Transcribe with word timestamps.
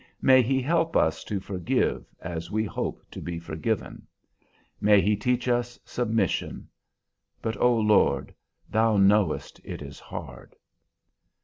May 0.19 0.41
He 0.41 0.63
help 0.63 0.97
us 0.97 1.23
to 1.25 1.39
forgive 1.39 2.07
as 2.21 2.49
we 2.49 2.63
hope 2.65 3.03
to 3.11 3.21
be 3.21 3.37
forgiven! 3.37 4.07
May 4.79 4.99
He 4.99 5.15
teach 5.15 5.47
us 5.47 5.79
submission! 5.85 6.67
But, 7.39 7.55
O 7.57 7.71
Lord! 7.77 8.33
Thou 8.67 8.97
knowest 8.97 9.61
it 9.63 9.83
is 9.83 9.99
hard." 9.99 10.55